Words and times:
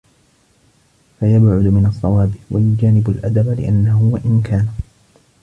فَيَبْعُدُ 1.19 1.65
مِنْ 1.67 1.85
الصَّوَابِ 1.85 2.31
وَيُجَانِبُ 2.51 3.09
الْأَدَبَ؛ 3.09 3.55
لِأَنَّهُ 3.59 4.03
وَإِنْ 4.13 4.41
كَانَ 4.45 4.67